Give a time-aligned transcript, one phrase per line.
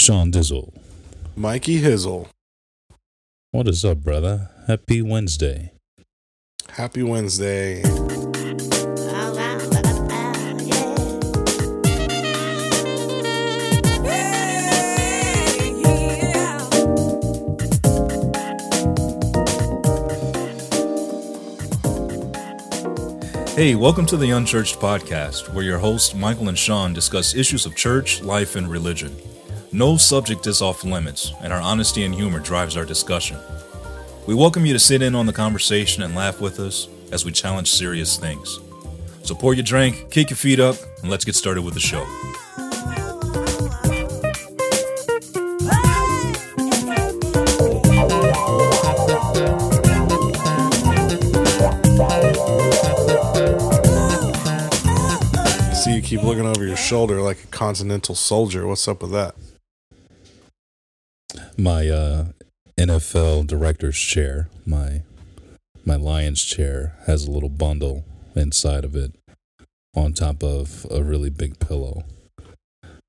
[0.00, 0.72] Sean Dizzle.
[1.36, 2.26] Mikey Hizzle.
[3.50, 4.48] What is up, brother?
[4.66, 5.72] Happy Wednesday.
[6.70, 7.82] Happy Wednesday.
[23.54, 27.76] Hey, welcome to the Unchurched Podcast, where your hosts Michael and Sean discuss issues of
[27.76, 29.14] church, life, and religion.
[29.72, 33.38] No subject is off limits, and our honesty and humor drives our discussion.
[34.26, 37.30] We welcome you to sit in on the conversation and laugh with us as we
[37.30, 38.58] challenge serious things.
[39.22, 42.04] So pour your drink, kick your feet up, and let's get started with the show.
[55.76, 58.66] See you keep looking over your shoulder like a continental soldier.
[58.66, 59.36] What's up with that?
[61.60, 62.24] My uh,
[62.78, 65.02] NFL director's chair, my
[65.84, 69.14] my Lions chair, has a little bundle inside of it
[69.94, 72.04] on top of a really big pillow.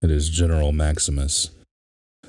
[0.02, 1.52] It is General Maximus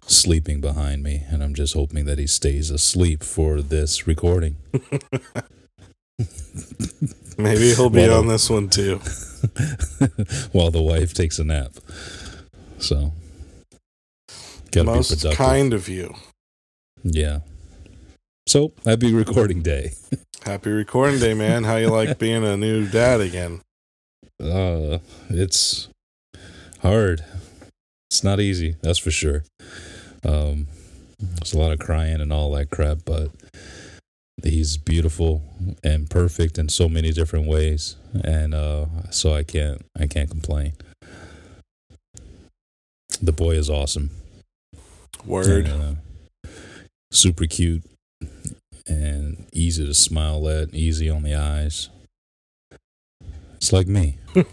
[0.07, 4.55] sleeping behind me, and I'm just hoping that he stays asleep for this recording.
[7.37, 8.99] Maybe he'll be on this one too.
[10.53, 11.73] while the wife takes a nap.
[12.79, 13.13] So,
[14.73, 16.15] gotta Most kind of you.
[17.05, 17.41] Yeah.
[18.49, 19.93] So, happy recording day.
[20.45, 21.63] Happy recording day, man.
[21.63, 23.61] How you like being a new dad again?
[24.43, 24.99] Uh,
[25.31, 25.89] it's
[26.81, 27.25] hard.
[28.11, 29.45] It's not easy, that's for sure.
[30.25, 30.67] Um,
[31.21, 33.31] there's a lot of crying and all that crap, but
[34.43, 35.43] he's beautiful
[35.85, 40.73] and perfect in so many different ways, and uh, so I can't I can't complain.
[43.21, 44.11] The boy is awesome.
[45.27, 45.67] Word.
[45.67, 45.95] And, uh,
[47.11, 47.85] super cute
[48.87, 51.89] and easy to smile at, easy on the eyes.
[53.57, 54.19] It's like me.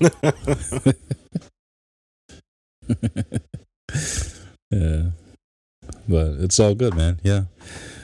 [4.72, 5.12] yeah.
[6.08, 7.20] But it's all good, man.
[7.24, 7.44] Yeah.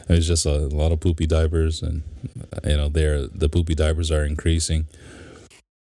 [0.08, 2.04] There's just a lot of poopy diapers and
[2.64, 4.88] you know, there the poopy diapers are increasing.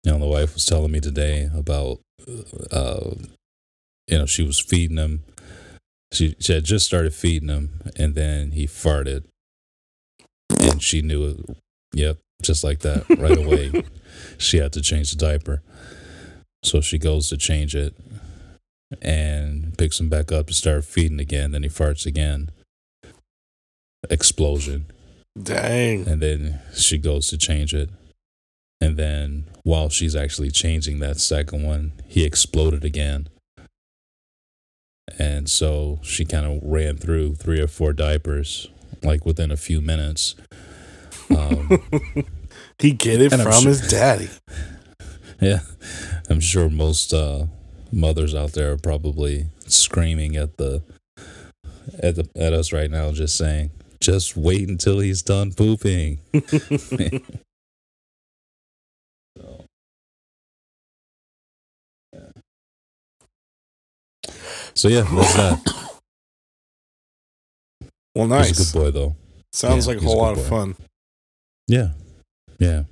[0.04, 2.00] You know, the wife was telling me today about
[2.70, 3.10] uh
[4.06, 5.24] you know, she was feeding him.
[6.12, 9.24] She she had just started feeding him and then he farted.
[10.60, 11.56] And she knew it
[11.92, 13.84] yep, just like that, right away.
[14.38, 15.62] she had to change the diaper.
[16.62, 17.94] So she goes to change it
[19.02, 21.52] and picks him back up to start feeding again.
[21.52, 22.50] Then he farts again.
[24.10, 24.86] Explosion.
[25.40, 26.06] Dang.
[26.08, 27.90] And then she goes to change it.
[28.80, 33.28] And then while she's actually changing that second one, he exploded again.
[35.18, 38.68] And so she kind of ran through three or four diapers,
[39.02, 40.34] like within a few minutes.
[41.30, 41.82] Um,
[42.80, 44.28] He get it from sure- his daddy.
[45.40, 45.60] Yeah,
[46.28, 47.46] I'm sure most uh,
[47.92, 50.82] mothers out there are probably screaming at the
[52.02, 53.70] at the at us right now, just saying,
[54.00, 56.18] "Just wait until he's done pooping."
[64.78, 65.74] So yeah, that's that.
[68.14, 68.50] Well, He's nice.
[68.50, 69.16] a good boy though.
[69.52, 70.76] Sounds Yeah, like a he's a whole lot good of fun.
[71.66, 71.88] Yeah,
[72.60, 72.84] yeah.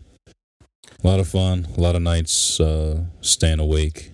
[1.03, 1.67] A lot of fun.
[1.77, 4.11] A lot of nights uh, staying awake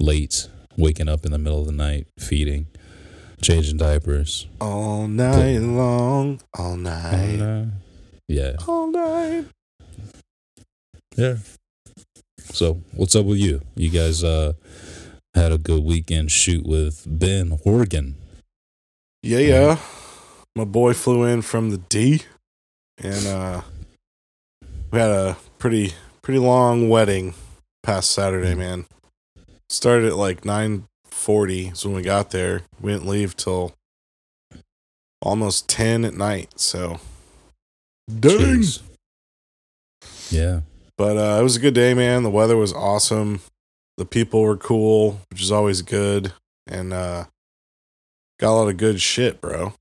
[0.00, 2.66] late, waking up in the middle of the night, feeding,
[3.40, 4.48] changing diapers.
[4.60, 6.40] All night long.
[6.58, 7.14] All night.
[7.14, 7.64] And, uh,
[8.26, 9.44] yeah, All night.
[11.16, 11.36] yeah.
[12.52, 13.60] So, what's up with you?
[13.76, 14.54] You guys uh,
[15.34, 18.16] had a good weekend shoot with Ben Horgan.
[19.22, 19.78] Yeah, yeah.
[20.56, 22.22] My boy flew in from the D,
[22.98, 23.62] and uh,
[24.90, 27.34] we had a pretty pretty long wedding
[27.82, 28.86] past Saturday, man.
[29.68, 32.62] Started at like nine forty is when we got there.
[32.80, 33.72] We didn't leave till
[35.22, 36.58] almost ten at night.
[36.60, 37.00] So,
[38.20, 38.38] dang.
[38.38, 38.82] Jeez.
[40.30, 40.60] Yeah,
[40.96, 42.22] But uh, it was a good day, man.
[42.22, 43.40] The weather was awesome.
[44.02, 46.32] The people were cool, which is always good,
[46.66, 47.26] and uh,
[48.40, 49.74] got a lot of good shit, bro.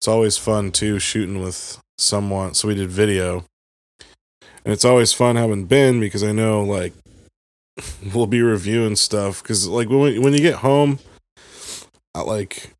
[0.00, 2.54] It's always fun too shooting with someone.
[2.54, 3.44] So we did video,
[4.64, 6.94] and it's always fun having Ben because I know like
[8.14, 11.00] we'll be reviewing stuff because like when when you get home,
[12.14, 12.70] I, like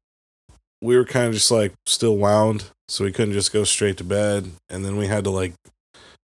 [0.81, 4.05] we were kind of just like still wound, so we couldn't just go straight to
[4.05, 5.53] bed, and then we had to like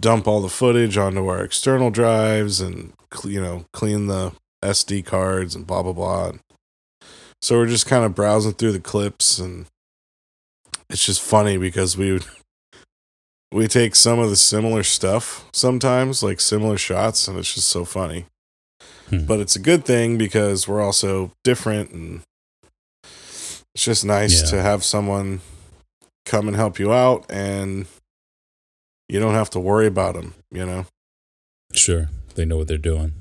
[0.00, 2.92] dump all the footage onto our external drives and
[3.24, 4.32] you know clean the
[4.62, 6.32] SD cards and blah blah blah.
[7.42, 9.66] So we're just kind of browsing through the clips and
[10.90, 12.20] it's just funny because we
[13.52, 17.84] we take some of the similar stuff sometimes, like similar shots, and it's just so
[17.84, 18.26] funny.
[19.10, 19.26] Hmm.
[19.26, 22.22] But it's a good thing because we're also different and
[23.04, 24.50] it's just nice Yeah.
[24.50, 25.40] to have someone
[26.24, 27.86] come and help you out and
[29.08, 30.86] you don't have to worry about them, you know.
[31.72, 32.08] Sure.
[32.34, 33.14] They know what they're doing.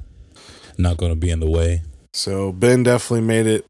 [0.77, 1.81] Not going to be in the way.
[2.13, 3.65] So Ben definitely made it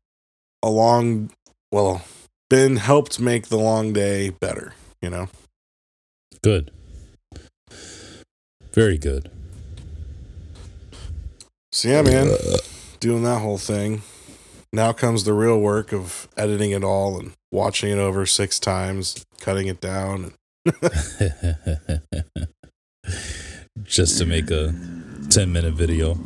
[0.61, 1.29] a long
[1.73, 2.03] well,
[2.51, 5.27] Ben helped make the long day better, you know.
[6.43, 6.69] Good.
[8.73, 9.31] Very good.
[11.71, 12.57] So yeah, man, uh.
[12.99, 14.03] doing that whole thing.
[14.71, 19.25] Now comes the real work of editing it all and watching it over six times,
[19.39, 20.33] cutting it down.
[23.83, 24.73] Just to make a
[25.29, 26.17] 10 minute video.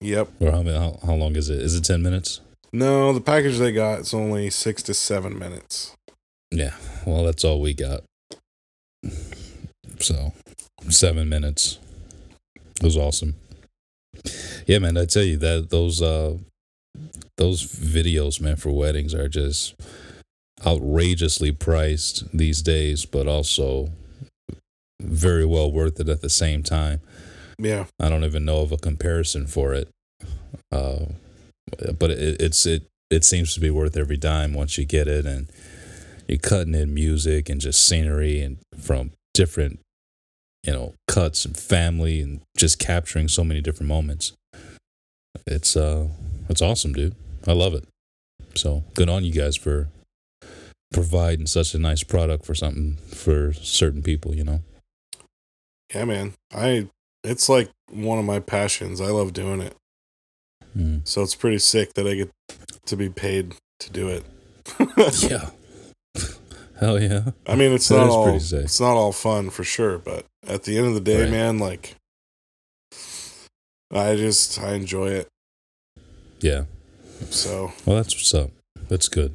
[0.00, 0.28] Yep.
[0.40, 1.60] Or how, how, how long is it?
[1.60, 2.40] Is it 10 minutes?
[2.72, 5.94] No, the package they got is only six to seven minutes.
[6.50, 6.74] Yeah.
[7.06, 8.02] Well, that's all we got.
[9.98, 10.32] So,
[10.88, 11.78] seven minutes.
[12.56, 13.34] It was awesome.
[14.66, 14.96] Yeah, man.
[14.96, 16.38] I tell you that those uh
[17.36, 19.74] those videos, man, for weddings are just
[20.66, 23.90] outrageously priced these days, but also
[25.00, 27.00] very well worth it at the same time.
[27.58, 27.86] Yeah.
[28.00, 29.88] I don't even know of a comparison for it.
[30.70, 31.06] Uh,
[31.98, 35.26] but it, it's it it seems to be worth every dime once you get it,
[35.26, 35.48] and
[36.26, 39.80] you're cutting in music and just scenery and from different,
[40.64, 44.32] you know, cuts and family and just capturing so many different moments.
[45.46, 46.08] It's uh,
[46.48, 47.14] it's awesome, dude.
[47.46, 47.84] I love it.
[48.54, 49.88] So good on you guys for
[50.92, 54.34] providing such a nice product for something for certain people.
[54.34, 54.60] You know.
[55.94, 56.32] Yeah, man.
[56.54, 56.88] I
[57.24, 59.00] it's like one of my passions.
[59.00, 59.74] I love doing it.
[60.76, 61.06] Mm.
[61.06, 62.30] So it's pretty sick that I get
[62.86, 64.24] to be paid to do it.
[65.30, 65.50] Yeah.
[66.78, 67.30] Hell yeah.
[67.46, 70.76] I mean, it's That not all it's not all fun for sure, but at the
[70.76, 71.30] end of the day, Right.
[71.30, 71.94] man, like
[73.92, 75.28] I just I enjoy it.
[76.40, 76.64] Yeah.
[77.30, 78.50] So Well, that's what's up.
[78.88, 79.32] That's good.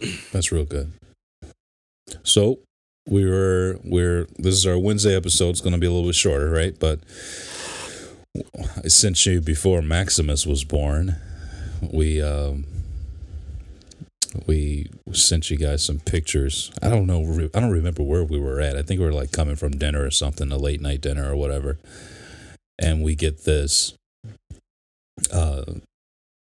[0.32, 0.92] That's real good.
[2.22, 2.58] So
[3.08, 5.50] we were we're this is our Wednesday episode.
[5.50, 6.78] It's going to be a little bit shorter, right?
[6.78, 7.00] But
[8.82, 11.16] I sent you before Maximus was born.
[11.92, 12.64] We um
[14.46, 16.70] we sent you guys some pictures.
[16.80, 17.22] I don't know.
[17.54, 18.76] I don't remember where we were at.
[18.76, 21.36] I think we were like coming from dinner or something, a late night dinner or
[21.36, 21.78] whatever.
[22.78, 23.94] And we get this.
[25.32, 25.64] Uh,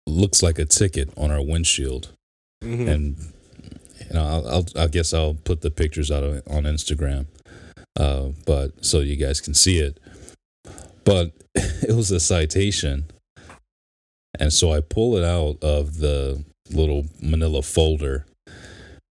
[0.05, 2.09] looks like a ticket on our windshield
[2.63, 2.87] mhm.
[2.89, 3.33] and
[4.13, 7.27] know I'll, I'll I guess I'll put the pictures out on on Instagram,
[7.97, 9.99] uh, but so you guys can see it.
[11.03, 13.05] But it was a citation,
[14.39, 18.25] and so I pull it out of the little Manila folder,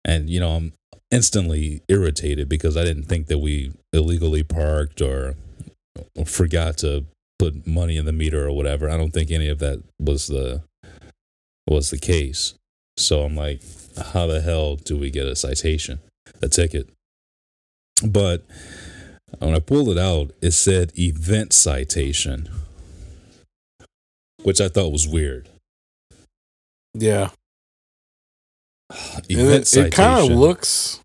[0.05, 0.73] and you know I'm
[1.11, 5.35] instantly irritated because I didn't think that we illegally parked or
[6.27, 7.07] forgot to
[7.39, 8.91] put money in the meter or whatever.
[8.91, 10.63] I don't think any of that was the
[11.69, 12.55] was the case.
[12.97, 13.63] So I'm like,
[14.13, 15.99] how the hell do we get a citation,
[16.43, 16.89] a ticket?
[18.07, 18.45] But
[19.39, 22.49] when I pulled it out, it said event citation,
[24.43, 25.49] which I thought was weird.
[26.95, 27.31] yeah.
[29.29, 29.87] Event it, citation.
[29.87, 31.01] it kind of looks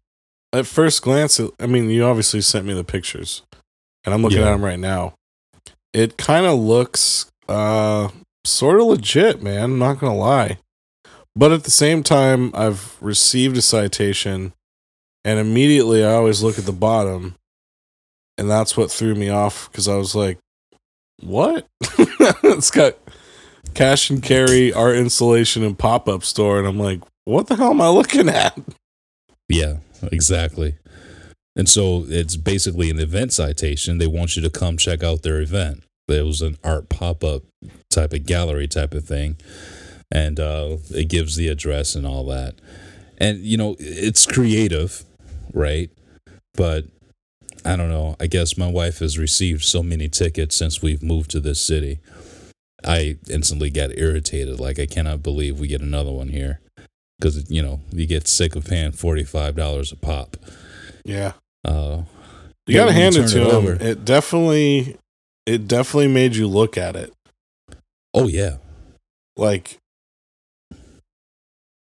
[0.53, 3.41] at first glance I mean, you obviously sent me the pictures.
[4.05, 4.47] And I'm looking Yeah.
[4.47, 5.15] at them right now.
[5.93, 8.09] It kind of looks uh
[8.45, 10.57] sort of legit, man, I'm not going to lie.
[11.35, 14.53] But at the same time, I've received a citation
[15.25, 17.35] and immediately I always look at the bottom
[18.37, 20.37] and that's what threw me off cuz I was like,
[21.21, 22.97] "What?" it's got
[23.73, 27.81] cash and carry, art installation and pop-up store and I'm like, "What the hell am
[27.81, 28.57] I looking at?"
[29.49, 29.77] Yeah,
[30.11, 30.75] exactly.
[31.55, 33.97] And so it's basically an event citation.
[33.97, 35.83] They want you to come check out their event.
[36.07, 37.43] It was an art pop up
[37.89, 39.37] type of gallery type of thing.
[40.13, 42.53] And uh, it gives the address and all that.
[43.17, 45.03] And, you know, it's creative,
[45.53, 45.89] right?
[46.53, 46.85] But
[47.65, 48.15] I don't know.
[48.19, 51.97] I guess my wife has received so many tickets since we've moved to this city.
[52.85, 54.59] I instantly got irritated.
[54.59, 56.59] Like, I cannot believe we get another one here.
[57.19, 60.37] Because, you know, you get sick of paying $45 a pop.
[61.05, 61.33] Yeah.
[61.65, 62.03] Uh,
[62.67, 63.55] You got to hand it to it him.
[63.55, 63.73] over.
[63.79, 64.97] It definitely
[65.47, 67.13] it definitely made you look at it.
[68.13, 68.57] oh, yeah.
[69.37, 69.77] Like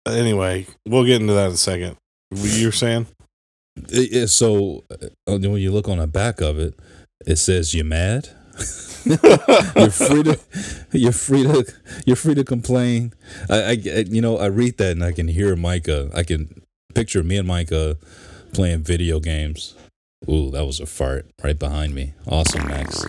[0.06, 1.96] anyway, we'll get into that in a second.
[2.30, 3.06] You're saying?
[4.26, 6.78] So uh, when you look on the back of it,
[7.26, 8.28] it says, You mad?
[9.04, 10.38] you're free to
[10.92, 11.64] you're free to
[12.06, 13.12] you're free to complain.
[13.50, 16.10] I, I you know I read that and I can hear Micah.
[16.14, 16.62] I can
[16.94, 17.98] picture me and Micah
[18.54, 19.74] playing video games.
[20.28, 22.14] Ooh, that was a fart right behind me.
[22.26, 23.04] Awesome, Max.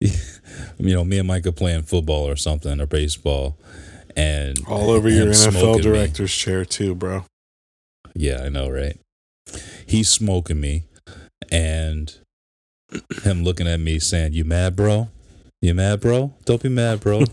[0.00, 3.56] you know, me and Micah playing football or something or baseball,
[4.16, 5.82] and All over your NFL smoking me.
[5.82, 7.24] director's chair too, bro.
[8.14, 8.98] Yeah, I know, right?
[9.86, 10.84] He's smoking me
[11.50, 12.16] and
[13.22, 15.08] him looking at me saying, You mad, bro?
[15.62, 16.34] You mad, bro?
[16.44, 17.24] Don't be mad, bro.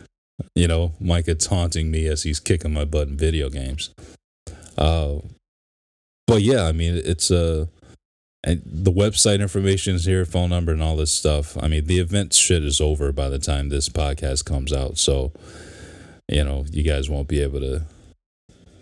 [0.54, 3.90] you know, Micah taunting me as he's kicking my butt in video games.
[4.78, 5.16] Uh,
[6.26, 7.66] but yeah, I mean, it's uh,
[8.44, 11.56] and the website information is here, phone number, and all this stuff.
[11.62, 15.32] I mean, the event shit is over by the time this podcast comes out, so
[16.32, 17.82] you know, you guys won't be able to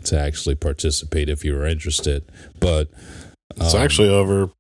[0.05, 2.25] to actually participate if you were interested.
[2.59, 2.89] But
[3.57, 4.51] It's um, actually over.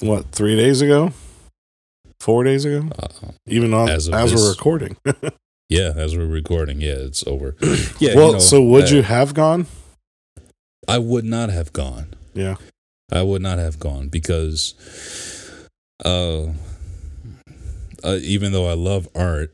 [0.00, 1.12] What three days ago?
[2.20, 2.88] Four days ago?
[2.98, 4.96] uh, Even on As as, of we're recording.
[5.68, 7.56] yeah, as we're recording, yeah, it's over.
[7.98, 9.66] Yeah, well, you know, so would uh, you have gone?
[10.88, 12.14] I would not have gone.
[12.34, 12.56] Yeah.
[13.12, 14.74] I would not have gone because,
[16.04, 16.46] uh,
[18.02, 19.52] uh, even though I love art,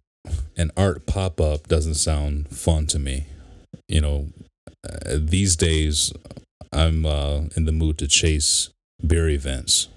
[0.56, 3.26] an art pop up doesn't sound fun to me.
[3.88, 4.26] You know,
[4.88, 6.12] uh, these days
[6.72, 8.70] I'm uh, in the mood to chase
[9.06, 9.88] beer events,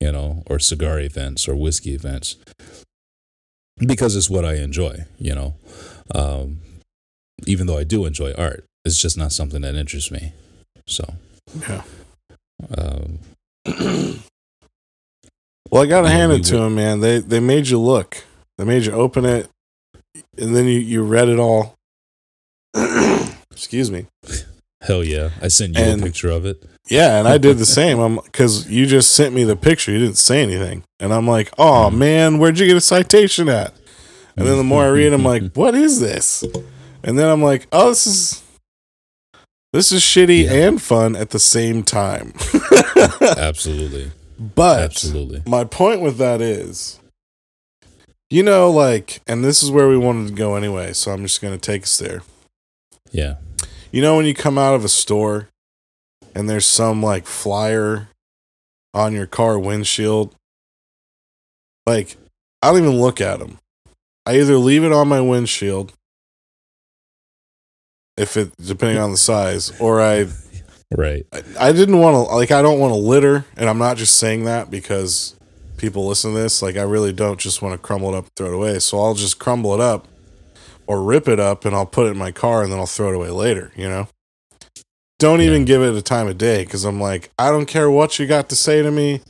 [0.00, 2.36] you know, or cigar events or whiskey events
[3.78, 5.04] because it's what I enjoy.
[5.18, 5.54] You know,
[6.14, 6.60] um,
[7.46, 10.32] even though I do enjoy art, it's just not something that interests me.
[10.86, 11.14] So.
[11.68, 11.82] Yeah.
[12.76, 13.18] Um,
[15.70, 17.00] Well, I gotta hand it to him, man.
[17.00, 18.24] They they made you look.
[18.58, 19.48] They made you open it,
[20.40, 21.74] and then you you read it all.
[23.50, 24.06] Excuse me.
[24.82, 25.30] hell yeah!
[25.42, 26.64] I sent you And- a picture of it.
[26.88, 28.00] Yeah, and I did the same.
[28.00, 29.92] I'm because you just sent me the picture.
[29.92, 33.74] You didn't say anything, and I'm like, "Oh man, where'd you get a citation at?"
[34.36, 36.42] And then the more I read, I'm like, "What is this?"
[37.04, 38.42] And then I'm like, "Oh, this is
[39.72, 40.66] this is shitty Yeah.
[40.68, 42.32] and fun at the same time."
[43.20, 45.42] absolutely, but absolutely.
[45.46, 46.98] my point with that is,
[48.30, 50.92] you know, like, and this is where we wanted to go anyway.
[50.92, 52.22] So I'm just gonna take us there.
[53.10, 53.36] Yeah,
[53.90, 55.48] You know when you come out of a store
[56.34, 58.08] and there's some like flyer
[58.94, 60.34] on your car windshield?
[61.86, 62.16] Like,
[62.62, 63.58] I don't even look at them.
[64.26, 65.92] I either leave it on my windshield
[68.16, 70.28] if it depending on the size or I
[70.96, 71.26] right.
[71.32, 74.18] I, I didn't want to like I don't want to litter and I'm not just
[74.18, 75.34] saying that because
[75.80, 78.32] people listen to this like I really don't just want to crumble it up and
[78.36, 78.78] throw it away.
[78.78, 80.06] So I'll just crumble it up
[80.86, 83.08] or rip it up and I'll put it in my car and then I'll throw
[83.08, 84.08] it away later, you know?
[85.18, 88.18] Don't even give it a time of day cuz I'm like I don't care what
[88.18, 89.22] you got to say to me.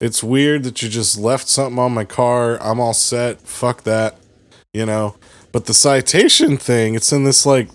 [0.00, 2.60] It's weird that you just left something on my car.
[2.60, 3.40] I'm all set.
[3.42, 4.16] Fuck that.
[4.72, 5.16] You know?
[5.52, 7.68] But the citation thing, it's in this like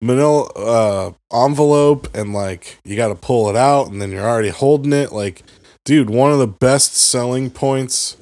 [0.00, 1.12] manila uh
[1.44, 5.10] envelope and like you got to pull it out and then you're already holding it
[5.10, 5.42] like
[5.88, 8.18] dude one of the best selling points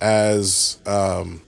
[0.00, 1.42] as um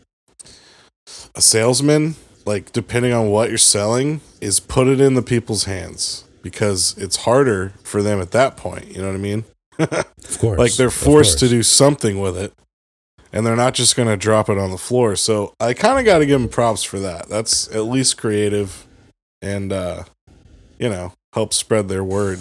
[1.35, 2.15] a salesman
[2.45, 7.25] like depending on what you're selling is put it in the people's hands because it's
[7.25, 9.45] harder for them at that point you know what i mean?
[9.79, 12.53] Of course, like they're forced to do something with it
[13.33, 15.17] and they're not just going to drop it on the floor.
[15.17, 17.31] So i kind of got to give them props for that.
[17.31, 18.87] That's at least creative
[19.41, 20.05] and uh
[20.79, 22.41] you know help spread their word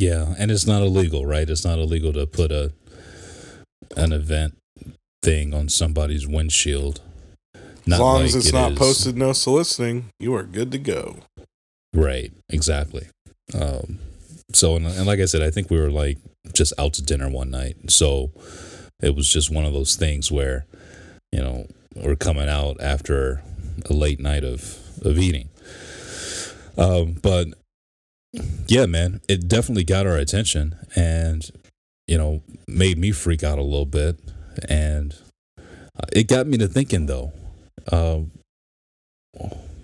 [0.00, 1.48] Yeah, and it's not illegal, right?
[1.48, 2.72] It's not illegal to put a
[3.96, 4.56] an event
[5.22, 7.00] thing on somebody's windshield.
[7.54, 11.16] as long as it's it not is- posted no soliciting you are good to go
[11.94, 13.06] Right, exactly.
[13.54, 13.98] Um,
[14.52, 16.18] so, and, and like I said, I think we were like
[16.52, 17.90] just out to dinner one night.
[17.90, 18.30] So
[19.02, 20.66] it was just one of those things where,
[21.32, 23.42] you know, we're coming out after
[23.88, 25.48] a late night of, of eating.
[26.76, 27.48] Um, but
[28.66, 31.50] yeah, man, it definitely got our attention and,
[32.06, 34.18] you know, made me freak out a little bit.
[34.68, 35.14] And
[35.58, 37.32] uh, it got me to thinking, though,
[37.92, 38.30] um,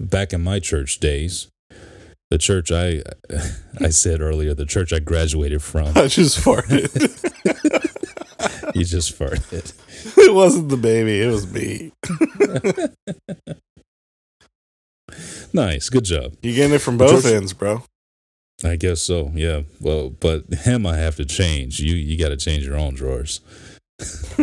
[0.01, 1.49] back in my church days,
[2.31, 3.03] the church I
[3.81, 5.89] I said earlier, the church I graduated from.
[5.97, 6.91] i just farted
[8.75, 9.73] you just farted.
[10.19, 11.93] it wasn't the baby it was me
[15.53, 16.35] Nice, good job.
[16.43, 17.83] you getting it from both Church- ends bro
[18.65, 19.31] I guess so.
[19.35, 19.63] Yeah.
[19.81, 21.81] Well, but him, I have to change.
[21.81, 23.41] You you got to change your own drawers.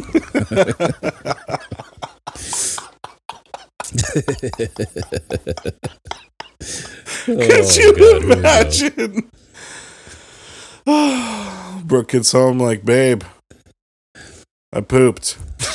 [7.28, 9.30] Oh, Could Oh, you God, imagine?
[11.88, 13.24] Brooke gets home like, babe,
[14.74, 15.38] I pooped.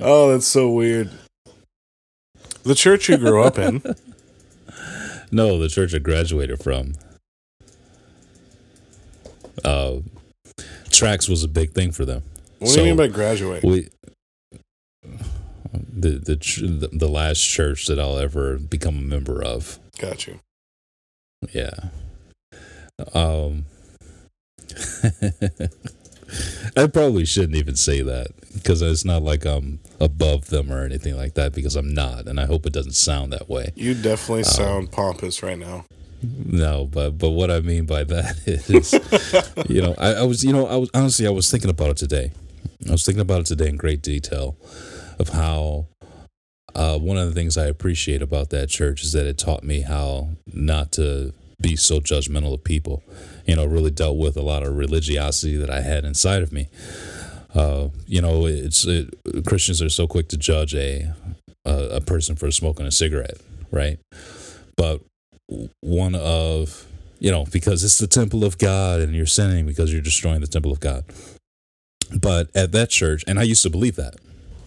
[0.00, 1.10] oh, that's so weird.
[2.64, 3.82] The church you grew up in.
[5.30, 6.94] No, the church I graduated from.
[9.64, 9.96] Uh,
[10.90, 12.22] tracts was a big thing for them.
[12.58, 13.62] What do you mean by graduate?
[13.62, 13.88] We
[15.72, 19.78] the the the the last church that I'll ever become a member of.
[19.98, 20.40] Got you.
[21.52, 21.74] Yeah.
[23.12, 23.66] Um
[26.76, 31.16] I probably shouldn't even say that because it's not like I'm above them or anything
[31.16, 33.72] like that because I'm not and I hope it doesn't sound that way.
[33.76, 35.86] You definitely Um, sound pompous right now.
[36.22, 38.92] No, but but what I mean by that is
[39.68, 41.96] you know, I, I was you know, I was honestly I was thinking about it
[41.96, 42.32] today.
[42.88, 44.56] I was thinking about it today in great detail
[45.18, 45.86] of how
[46.74, 49.80] uh, one of the things I appreciate about that church is that it taught me
[49.80, 53.02] how not to be so judgmental of people.
[53.46, 56.68] You know, really dealt with a lot of religiosity that I had inside of me.
[57.54, 59.14] Uh, you know, it's it,
[59.46, 61.12] Christians are so quick to judge a,
[61.64, 63.38] a a person for smoking a cigarette,
[63.70, 63.98] right?
[64.76, 65.00] But
[65.80, 66.86] one of
[67.18, 70.46] you know because it's the temple of God and you're sinning because you're destroying the
[70.46, 71.04] temple of God.
[72.20, 74.14] But at that church, and I used to believe that,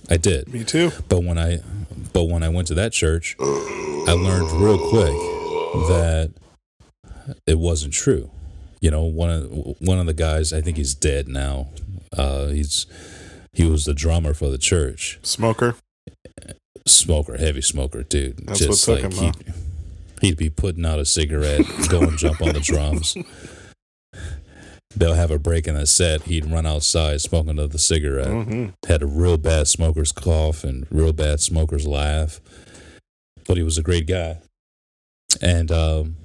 [0.10, 0.52] I did.
[0.52, 0.92] Me too.
[1.08, 1.60] But when I
[2.12, 5.14] but when I went to that church, I learned real quick
[5.90, 6.34] that
[7.46, 8.32] it wasn't true.
[8.80, 11.70] You know, one of one of the guys, I think he's dead now.
[12.16, 12.86] Uh, he's
[13.54, 15.20] he was the drummer for the church.
[15.22, 15.76] Smoker.
[16.88, 18.38] Smoker, heavy smoker, dude.
[18.48, 19.54] That's what took him, he'd,
[20.22, 23.16] he'd be putting out a cigarette, go and jump on the drums.
[24.96, 26.24] They'll have a break in the set.
[26.24, 31.14] He'd run outside smoking another cigarette hmm had a real bad smoker's cough and real
[31.14, 32.42] bad smoker's laugh.
[33.46, 34.40] But he was a great guy.
[35.42, 36.16] And um,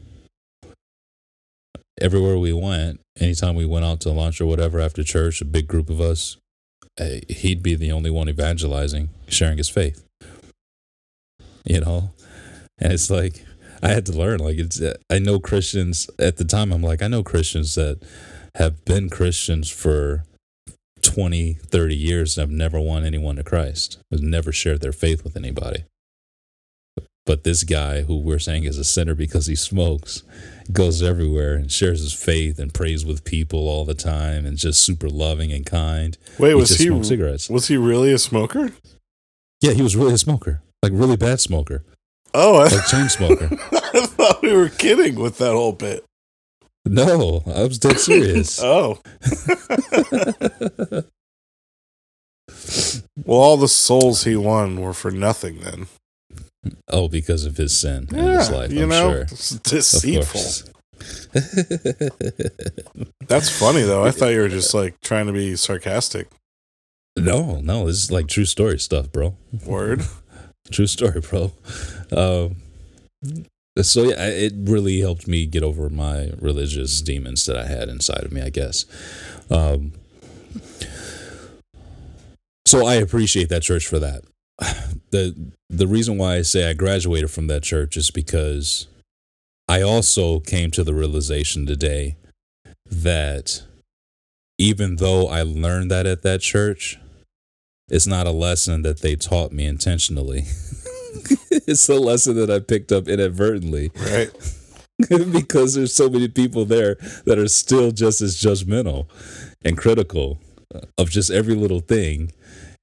[2.01, 5.67] everywhere we went, anytime we went out to lunch or whatever after church, a big
[5.67, 6.37] group of us,
[6.99, 10.05] eh, he'd be the only one evangelizing, sharing his faith.
[11.65, 12.11] You know?
[12.79, 13.45] And it's like,
[13.83, 14.40] I had to learn.
[14.40, 18.01] Like, it's, uh, I know Christians at the time, I'm like, I know Christians that
[18.57, 20.25] have been Christians for
[21.03, 25.23] 20, 30 years and have never won anyone to Christ, has never shared their faith
[25.23, 25.85] with anybody.
[27.27, 30.23] But this guy, who we're saying is a sinner because he smokes,
[30.73, 34.83] goes everywhere and shares his faith and prays with people all the time and just
[34.85, 36.19] super loving and kind.
[36.39, 37.49] Wait, He was he cigarettes.
[37.49, 38.73] was he really a smoker?
[39.63, 41.83] Yeah, he was really a smoker, like really bad smoker,
[42.35, 43.49] Oh, I, like chain smoker.
[43.73, 46.05] I thought we were kidding with that whole bit.
[46.85, 48.61] no, I was dead serious.
[48.63, 49.01] Oh,
[53.25, 55.87] well, all the souls he won were for nothing then.
[56.88, 59.22] Oh, because of his sin in his life, you I'm know, sure.
[59.22, 60.70] it's deceitful.
[63.27, 64.05] That's funny though.
[64.05, 66.29] I thought you were just like trying to be sarcastic.
[67.16, 69.37] no, no, this is like true story stuff, bro.
[69.66, 70.03] Word.
[70.70, 71.53] True story, bro.
[72.11, 72.57] Um,
[73.83, 78.24] so yeah, it really helped me get over my religious demons that I had inside
[78.24, 78.87] of me, I guess.
[79.50, 79.92] Um,
[82.66, 84.22] so I appreciate that church for that.
[85.14, 88.88] The The reason why I say I graduated from that church is because
[89.68, 92.16] I also came to the realization today
[92.87, 93.62] that
[94.59, 96.98] even though I learned that at that church,
[97.88, 100.40] it's not a lesson that they taught me intentionally.
[101.50, 104.31] it's a lesson that I picked up inadvertently Right.
[105.33, 109.07] because there's so many people there that are still just as judgmental
[109.64, 110.38] and critical
[110.98, 112.33] of just every little thing.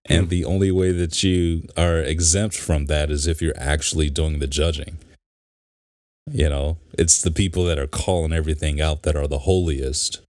[0.06, 0.30] And hmm.
[0.30, 4.48] the only way that you are exempt from that is if you're actually doing the
[4.48, 4.98] judging.
[6.32, 10.22] You know, it's the people that are calling everything out that are the holiest.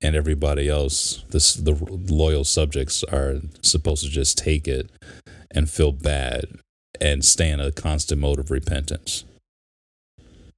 [0.00, 4.90] And everybody else, this the loyal subjects are supposed to just take it
[5.50, 6.46] and feel bad
[7.00, 9.24] and stay in a constant mode of repentance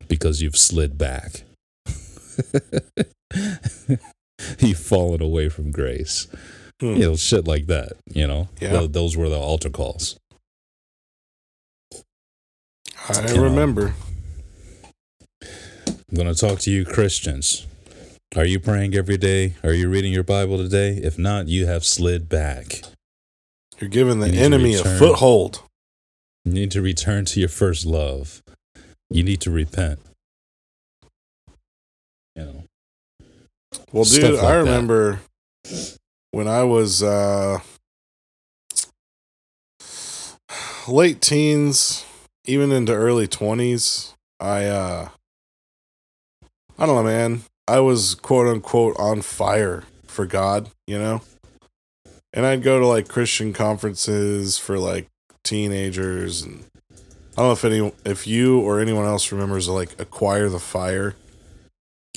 [0.09, 1.43] because you've slid back.
[4.59, 6.29] you've fallen away from grace.
[6.81, 6.87] Hmm.
[6.97, 7.93] You know, shit like that.
[8.13, 8.73] You know, Yeah.
[8.73, 10.19] Tho- those were the altar calls.
[13.09, 13.43] I You know.
[13.45, 13.95] remember.
[15.43, 17.67] I'm going to talk to you, Christians.
[18.37, 19.55] Are you praying every day?
[19.63, 20.95] Are you reading your Bible today?
[20.97, 22.83] If not, you have slid back.
[23.81, 25.63] You're giving the You enemy a foothold.
[26.45, 28.43] You need to return to your first love.
[29.11, 30.01] You need to repent.
[32.37, 32.65] You know,
[33.93, 35.19] Well, dude, like I that.
[36.35, 37.61] When I was uh,
[40.89, 42.05] late teens,
[42.45, 44.15] even into early twenties.
[44.41, 45.09] I uh,
[46.77, 47.43] I don't know, man.
[47.69, 51.23] I was quote unquote on fire for God, you know?
[52.33, 55.07] And I'd go to like Christian conferences for like
[55.45, 56.65] teenagers and
[57.37, 61.15] I don't know if any if you or anyone else remembers like acquire the fire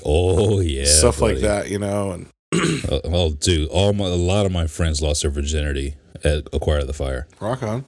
[0.04, 2.28] Oh yeah, stuff like that, you know, and
[2.90, 6.94] Oh, dude, all my a lot of my friends lost their virginity at Acquire the
[6.94, 7.28] Fire.
[7.40, 7.86] rock on.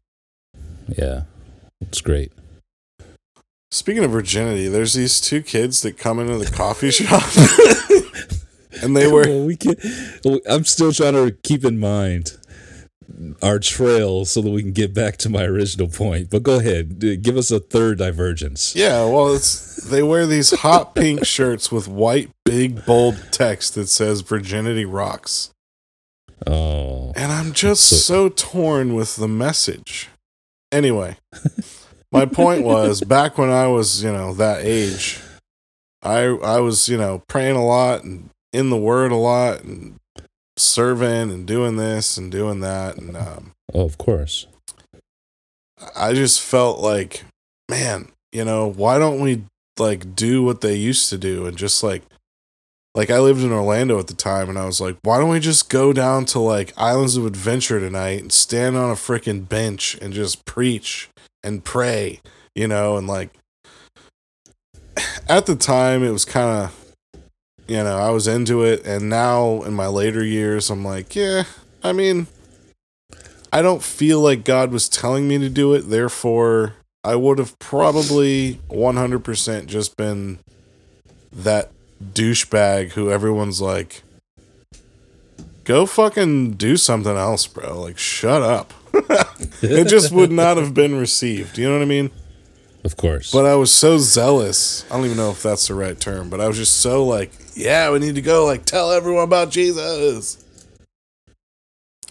[0.97, 1.23] Yeah,
[1.81, 2.31] it's great.
[3.71, 7.23] Speaking of virginity, there's these two kids that come into the coffee shop
[8.81, 9.75] and they were Well, we can.
[10.49, 12.37] I'm still trying to keep in mind
[13.41, 16.29] our trail so that we can get back to my original point.
[16.29, 18.75] But go ahead, give us a third divergence.
[18.75, 23.87] Yeah, well, it's they wear these hot pink shirts with white big bold text that
[23.87, 25.51] says virginity rocks.
[26.47, 30.07] Oh, And I'm just So- so torn with the message.
[30.71, 31.17] Anyway,
[32.11, 35.19] my point was back when I was, you know, that age,
[36.01, 39.95] I I was, you know, praying a lot and in the word a lot and
[40.59, 44.47] serving and doing this and doing that and um oh, of course.
[45.95, 47.23] I just felt like,
[47.69, 49.43] man, you know, why don't we
[49.77, 52.03] like do what they used to do and just like
[52.95, 55.39] like I lived in Orlando at the time and I was like, why don't we
[55.39, 59.97] just go down to like Islands of Adventure tonight and stand on a freaking bench
[60.01, 61.09] and just preach
[61.43, 62.19] and pray,
[62.55, 63.29] you know, and like
[65.29, 66.78] at the time it was kind of
[67.69, 71.43] you know, I was into it and now in my later years I'm like, yeah,
[71.83, 72.25] I mean,
[73.53, 75.81] I don't feel like God was telling me to do it.
[75.81, 80.39] Therefore, I would have probably 100% just been
[81.31, 81.71] that
[82.03, 84.01] douchebag who everyone's like,
[85.63, 87.79] go fucking do something else, bro.
[87.79, 88.73] Like, shut up.
[89.61, 91.59] it just would not have been received.
[91.59, 92.09] You know what I mean?
[92.83, 93.31] Of course.
[93.31, 94.85] But I was so zealous.
[94.89, 97.31] I don't even know if that's the right term, but I was just so like,
[97.53, 100.43] yeah, we need to go, like, tell everyone about Jesus.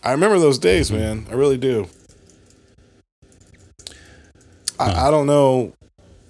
[0.03, 1.01] I remember those days, mm-hmm.
[1.01, 1.27] man.
[1.31, 1.89] I really do.
[4.79, 5.73] I, I don't know.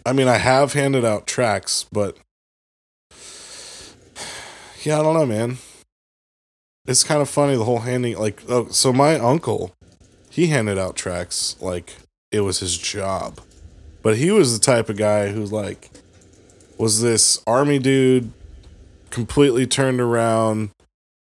[0.07, 2.17] I mean, I have handed out tracts, but
[4.83, 5.59] yeah, I don't know, man.
[6.87, 8.17] It's kind of funny the whole handing.
[8.17, 9.75] Like, oh, so my uncle,
[10.31, 11.97] he handed out tracts like
[12.31, 13.41] it was his job,
[14.03, 15.91] but he was the type of guy who like
[16.79, 18.33] was this army dude,
[19.11, 20.71] completely turned around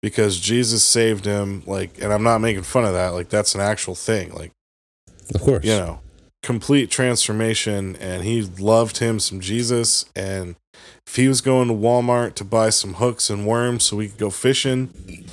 [0.01, 1.62] because Jesus saved him.
[1.67, 3.09] Like, and I'm not making fun of that.
[3.09, 4.33] Like, that's an actual thing.
[4.33, 4.53] Like
[5.35, 5.64] of course.
[5.64, 6.01] you know,
[6.43, 7.97] complete transformation.
[7.97, 10.05] And he loved him some Jesus.
[10.14, 10.57] And
[11.07, 14.19] if he was going to Walmart to buy some hooks and worms so we could
[14.19, 15.27] go fishing,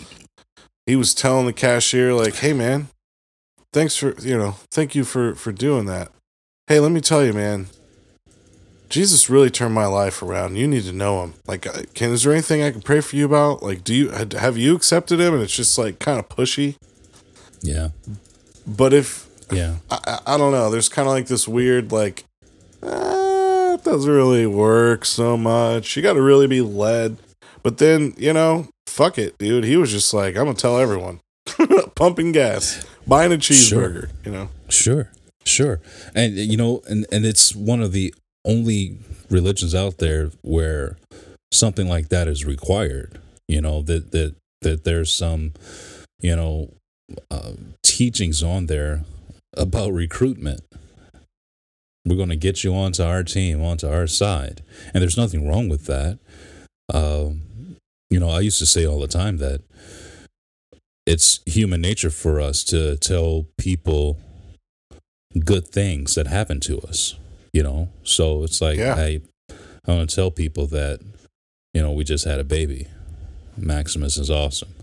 [0.85, 2.87] he was telling the cashier, like, hey, man,
[3.73, 6.11] thanks for, you know, thank you for, for doing that.
[6.67, 7.67] Hey, let me tell you, man,
[8.89, 10.55] Jesus really turned my life around.
[10.55, 11.35] You need to know him.
[11.45, 13.61] Like, can, is there anything I can pray for you about?
[13.61, 15.35] Like, do you, have you accepted him?
[15.35, 16.77] And it's just like kind of pushy.
[17.61, 17.89] Yeah.
[18.65, 19.75] But if, Yeah.
[19.91, 20.71] I, I don't know.
[20.71, 22.23] There's kind of like this weird, like,
[22.81, 25.95] uh, it doesn't really work so much.
[25.95, 27.17] You got to really be led.
[27.61, 29.65] But then, you know, fuck it, dude.
[29.65, 31.19] He was just like, I'm to tell everyone.
[31.95, 34.49] Pumping gas, buying a cheeseburger, you know?
[34.67, 35.11] Sure,
[35.45, 35.79] sure,
[36.13, 38.13] and you know, and and it's one of the
[38.45, 38.97] only
[39.29, 40.97] religions out there where
[41.51, 43.19] something like that is required.
[43.47, 45.53] You know that that that there's some,
[46.19, 46.73] you know,
[47.29, 47.53] uh,
[47.83, 49.03] teachings on there
[49.55, 50.61] about recruitment.
[52.05, 54.61] We're going to get you onto our team, onto our side,
[54.93, 56.19] and there's nothing wrong with that.
[56.93, 57.41] Um,
[58.09, 59.61] you know, I used to say all the time that
[61.05, 64.19] it's human nature for us to tell people
[65.43, 67.15] good things that happen to us
[67.53, 67.87] you know?
[68.03, 68.95] So it's like Yeah.
[68.95, 69.21] i
[69.87, 70.99] i want to tell people that
[71.73, 72.87] you know we just had a baby.
[73.57, 74.73] Maximus is awesome.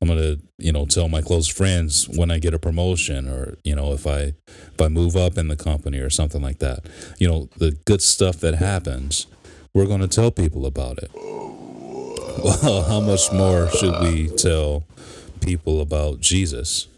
[0.00, 3.76] I'm gonna you know tell my close friends when i get a promotion or you
[3.76, 4.32] know if i
[4.74, 6.80] if i move up in the company or something like that.
[7.18, 9.26] You know the good stuff that happens
[9.74, 11.10] we're going to tell people about it.
[11.14, 14.84] Well how much more should we tell
[15.40, 16.88] people about jesus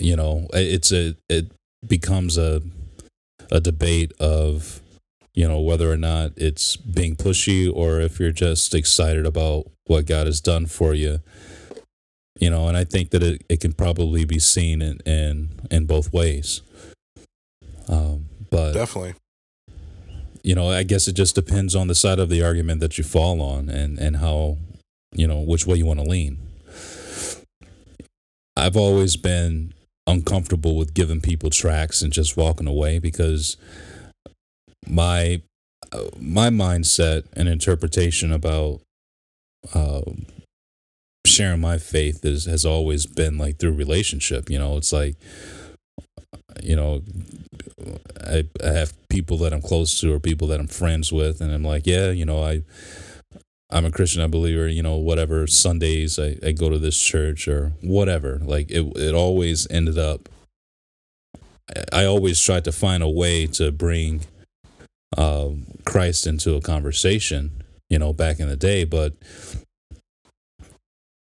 [0.00, 1.50] you know it's a it
[1.86, 2.62] becomes a
[3.50, 4.80] a debate of
[5.34, 10.06] you know whether or not it's being pushy or if you're just excited about what
[10.06, 11.20] God has done for you
[12.38, 15.86] you know and I think that it, it can probably be seen in in, in
[15.86, 16.62] both ways
[17.88, 19.14] um, but Definitely.
[20.42, 23.04] you know, I guess it just depends on the side of the argument that you
[23.04, 24.58] fall on and, and how,
[25.12, 26.38] you know, which way you want to lean.
[28.56, 29.74] I've always been
[30.06, 33.56] uncomfortable with giving people tracts and just walking away because
[34.86, 35.40] my
[36.18, 38.80] my mindset and interpretation about
[39.74, 40.02] uh,
[41.26, 44.50] sharing my faith is has always been like through relationship.
[44.50, 45.16] You know, it's like
[46.62, 47.02] you know,
[48.20, 51.52] I, I have people that I'm close to or people that I'm friends with, and
[51.52, 52.62] I'm like, yeah, you know, I
[53.70, 55.46] I'm a Christian, I believe, or you know, whatever.
[55.46, 58.40] Sundays I, I go to this church or whatever.
[58.42, 60.28] Like it, it always ended up.
[61.92, 64.20] I always tried to find a way to bring
[65.16, 65.50] uh,
[65.84, 68.84] Christ into a conversation, you know, back in the day.
[68.84, 69.14] But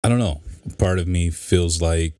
[0.05, 0.41] I don't know.
[0.79, 2.15] Part of me feels like,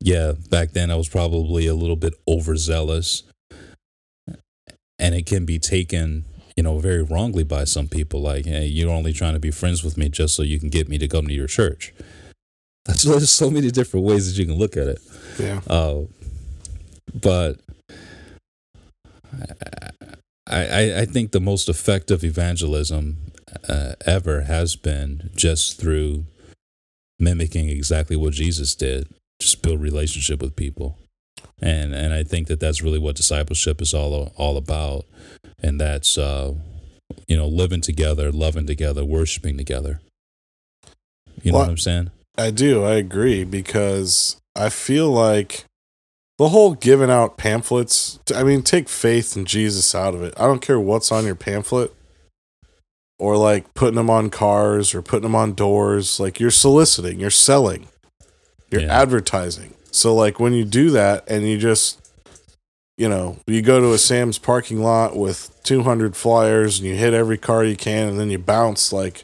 [0.00, 3.24] yeah, back then I was probably a little bit overzealous,
[4.98, 6.24] and it can be taken
[6.58, 8.20] you know, very wrongly by some people.
[8.20, 10.88] Like, hey, you're only trying to be friends with me just so you can get
[10.88, 11.94] me to come to your church.
[12.84, 15.00] That's there's so many different ways that you can look at it.
[15.38, 15.60] Yeah.
[15.68, 16.06] Uh,
[17.14, 17.60] but
[20.48, 23.18] I, I, I think the most effective evangelism
[23.68, 26.24] uh, ever has been just through
[27.20, 29.06] mimicking exactly what Jesus did.
[29.38, 30.98] Just build relationship with people
[31.60, 35.06] and and I think that that's really what discipleship is all all about,
[35.62, 36.54] and that's uh,
[37.26, 40.00] you know living together, loving together, worshiping together.
[41.42, 42.10] You know Well, what I'm saying?
[42.36, 42.84] I do.
[42.84, 45.64] I agree because I feel like
[46.38, 48.18] the whole giving out pamphlets.
[48.34, 50.34] I mean, take faith in Jesus out of it.
[50.36, 51.92] I don't care what's on your pamphlet
[53.18, 56.20] or like putting them on cars or putting them on doors.
[56.20, 57.88] Like you're soliciting, you're selling,
[58.70, 59.00] you're Yeah.
[59.00, 59.74] advertising.
[59.90, 62.07] So, like when you do that and you just,
[62.98, 67.14] you know, you go to a Sam's parking lot with 200 flyers and you hit
[67.14, 69.22] every car you can and then you bounce, like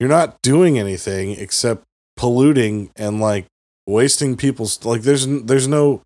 [0.00, 1.84] you're not doing anything except
[2.16, 3.46] polluting and like
[3.86, 6.02] wasting people's like there's there's no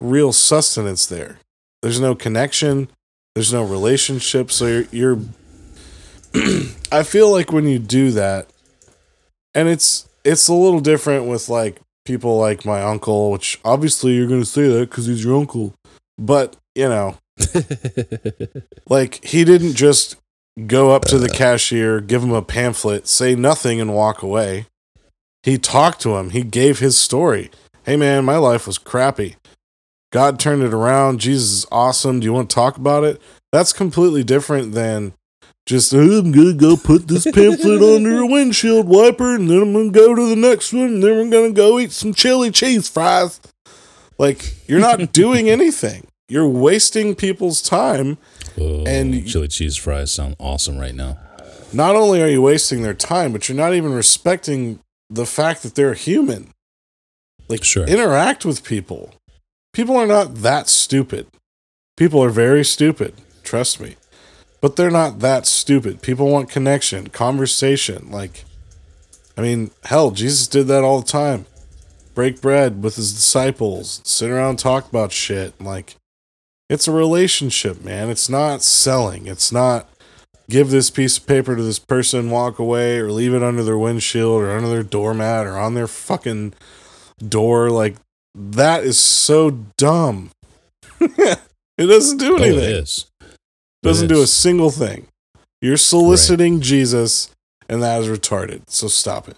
[0.00, 1.40] real sustenance there.
[1.82, 2.88] There's no connection.
[3.34, 4.52] There's no relationship.
[4.52, 5.18] So you're, you're
[6.92, 8.48] i feel like when you do that
[9.54, 14.26] and it's it's a little different with like people like my uncle which obviously you're
[14.26, 15.74] going to say that because he's your uncle
[16.18, 17.16] but you know
[18.88, 20.16] like he didn't just
[20.66, 24.66] go up to the cashier, give him a pamphlet, say nothing, and walk away.
[25.44, 26.30] He talked to him.
[26.30, 27.50] He gave his story.
[27.84, 29.36] Hey man, my life was crappy.
[30.10, 31.20] God turned it around.
[31.20, 32.20] Jesus is awesome.
[32.20, 33.20] Do you want to talk about it?
[33.52, 35.12] That's completely different than
[35.66, 39.72] just "Oh, I'm gonna go put this pamphlet under a windshield wiper, and then I'm
[39.72, 42.88] gonna go to the next one, and then we're gonna go eat some chili cheese
[42.88, 43.40] fries.
[44.18, 46.06] Like you're not doing anything.
[46.28, 48.18] You're wasting people's time
[48.60, 51.18] Oh, And- chili cheese fries sound awesome right now.
[51.72, 55.74] not only are you wasting their time, but you're not even respecting the fact that
[55.74, 56.50] they're human.
[57.48, 57.86] Like, Sure.
[57.86, 59.14] interact with people.
[59.72, 61.26] People are not that stupid.
[61.96, 63.96] People are very stupid, trust me.
[64.60, 66.02] But they're not that stupid.
[66.02, 68.10] People want connection, conversation.
[68.10, 68.44] Like,
[69.36, 71.46] I mean, hell, Jesus did that all the time.
[72.18, 75.60] Break bread with his disciples, sit around, and talk about shit.
[75.60, 75.94] Like,
[76.68, 78.10] it's a relationship, man.
[78.10, 79.28] It's not selling.
[79.28, 79.88] It's not
[80.50, 83.78] give this piece of paper to this person, walk away, or leave it under their
[83.78, 86.54] windshield or under their doormat or on their fucking
[87.24, 87.70] door.
[87.70, 87.94] Like
[88.34, 90.32] that is so dumb.
[91.00, 91.38] it
[91.78, 92.42] doesn't do Oh,
[93.28, 95.06] it doesn't It do a single thing.
[95.62, 97.30] You're soliciting Jesus,
[97.68, 98.62] and that is retarded.
[98.66, 99.36] So stop it.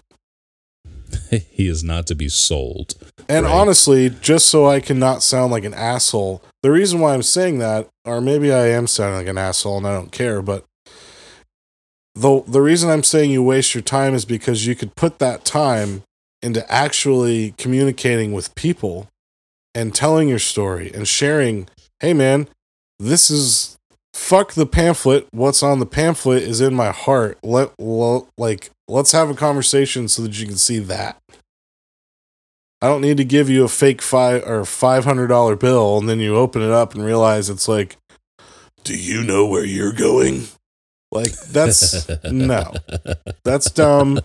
[1.51, 2.95] he is not to be sold.
[3.29, 3.53] And Right.
[3.53, 7.59] honestly, just so I can not sound like an asshole, the reason why I'm saying
[7.59, 10.65] that, or maybe I am sounding like an asshole and I don't care, but
[12.13, 15.45] the the reason I'm saying you waste your time is because you could put that
[15.45, 16.03] time
[16.41, 19.07] into actually communicating with people
[19.73, 21.69] and telling your story and sharing,
[22.01, 22.47] hey man,
[22.99, 23.77] this is
[24.13, 25.27] fuck the pamphlet.
[25.31, 27.37] What's on the pamphlet is in my heart.
[27.43, 31.17] Let, let like let's have a conversation so that you can see that.
[32.81, 36.09] I don't need to give you a fake five or five hundred dollar bill and
[36.09, 37.97] then you open it up and realize it's like,
[38.83, 40.47] do you know where you're going?
[41.11, 42.73] Like that's no,
[43.43, 44.19] that's dumb.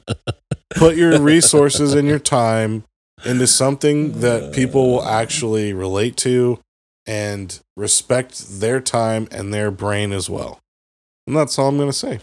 [0.70, 2.84] Put your resources and your time
[3.24, 6.60] into something that people will actually relate to
[7.06, 10.60] and respect their time and their brain as well.
[11.26, 12.20] And that's all I'm going to say.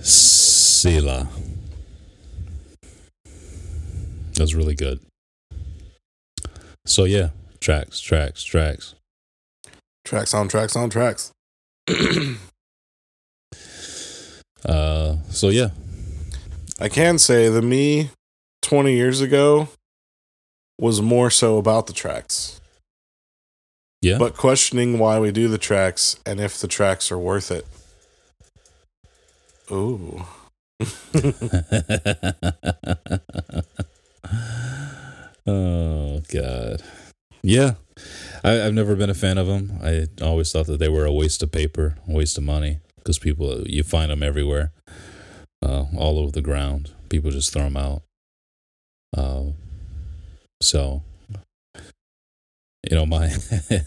[0.00, 1.28] Selah.
[4.34, 5.00] That was really good.
[6.86, 8.94] So yeah, tracts, tracts, tracts.
[10.04, 11.32] Tracts on tracts on tracts.
[14.64, 15.70] Uh, so yeah,
[16.78, 18.10] I can say the me
[18.62, 19.68] 20 years ago
[20.78, 22.60] was more so about the tracts.
[24.00, 24.18] Yeah.
[24.18, 27.66] but questioning why we do the tracts and if the tracts are worth it.
[29.70, 30.24] Ooh.
[35.46, 36.82] oh God.
[37.42, 37.74] Yeah,
[38.44, 39.78] I, I've never been a fan of them.
[39.82, 43.18] I always thought that they were a waste of paper, a waste of money, because
[43.18, 44.72] people you find them everywhere,
[45.62, 46.92] uh, all over the ground.
[47.08, 48.02] People just throw them out.
[49.16, 49.50] Uh,
[50.60, 51.02] so,
[52.88, 53.34] you know, my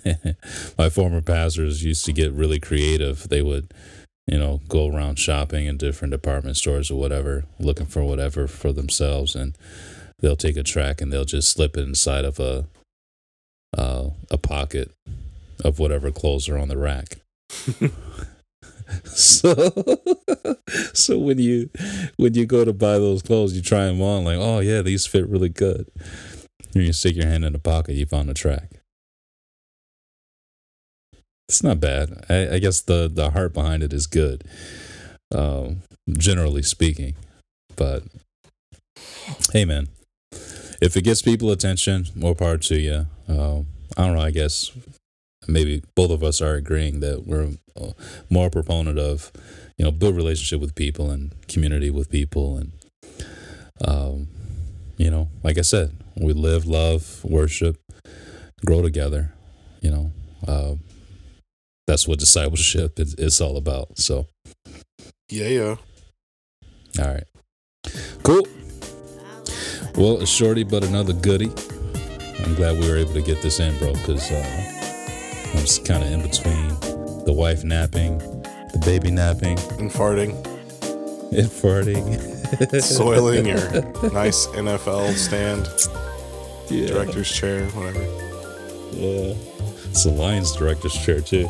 [0.78, 3.30] my former pastors used to get really creative.
[3.30, 3.74] They would,
[4.28, 8.72] you know, go around shopping in different department stores or whatever, looking for whatever for
[8.72, 9.58] themselves, and
[10.20, 12.66] they'll take a tract and they'll just slip it inside of a
[13.78, 14.92] uh, a pocket
[15.64, 17.18] of whatever clothes are on the rack.
[19.06, 19.54] so,
[20.94, 21.70] so when you
[22.18, 25.06] when you go to buy those clothes, you try them on, like, oh yeah, these
[25.06, 25.88] fit really good.
[26.74, 28.78] And you stick your hand in the pocket, you found a tract.
[31.48, 32.26] It's not bad.
[32.30, 34.44] I, I guess the the heart behind it is good,
[35.34, 35.82] um,
[36.18, 37.16] generally speaking.
[37.76, 38.04] But
[39.52, 39.88] hey, man,
[40.86, 43.08] if it gets people attention, more power to you.
[43.28, 43.62] Uh,
[43.98, 44.22] I don't know.
[44.22, 44.72] I guess
[45.48, 47.92] maybe both of us are agreeing that we're uh,
[48.30, 49.32] more proponent of,
[49.78, 52.72] you know, build relationship with people and community with people, and
[53.84, 54.28] um,
[54.98, 57.78] you know, like I said, we live, love, worship,
[58.64, 59.34] grow together.
[59.82, 60.12] You know,
[60.48, 60.76] uh,
[61.88, 63.98] that's what discipleship is, is all about.
[63.98, 64.28] So,
[65.30, 65.76] Yeah, yeah.
[67.00, 67.28] all right,
[68.24, 68.48] cool.
[69.98, 71.52] Well, a shorty, but another goodie.
[72.44, 76.04] I'm glad we were able to get this in, bro, because uh, I was kind
[76.04, 76.68] of in between
[77.26, 80.32] the wife napping, the baby napping, And farting,
[81.32, 82.82] and farting.
[82.82, 83.58] soiling your
[84.12, 85.68] nice NFL stand,
[86.70, 86.88] yeah.
[86.88, 88.04] director's chair, whatever.
[88.92, 89.34] Yeah.
[89.90, 91.50] It's the Lions director's chair, too.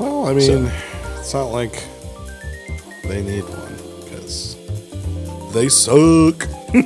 [0.00, 0.70] Well, I mean,
[1.18, 1.84] it's not like
[3.04, 4.56] they need one because
[5.52, 6.48] they suck.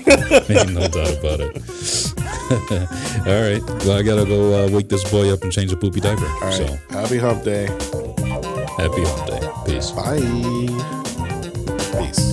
[0.50, 1.56] Ain't no doubt about it.
[3.26, 3.62] All right.
[3.84, 6.26] Well, I gotta go uh, wake this boy up and change a poopy diaper.
[6.26, 6.52] All right.
[6.52, 7.66] So, Happy hump day.
[8.76, 9.40] happy hump day.
[9.66, 9.90] Peace.
[9.92, 10.20] Bye.
[11.98, 12.32] Peace.